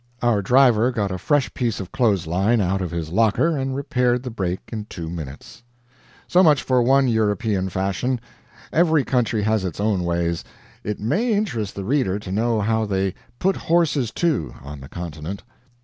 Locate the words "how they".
12.61-13.13